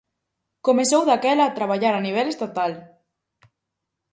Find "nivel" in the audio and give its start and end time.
2.07-2.27